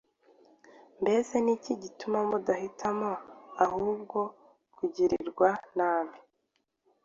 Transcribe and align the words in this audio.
Mbese 1.01 1.33
ni 1.43 1.51
iki 1.55 1.73
gituma 1.83 2.19
mudahitamo 2.29 3.09
ahubwo 3.65 4.19
kugirirwa 4.75 5.49
nabi?... 5.77 6.17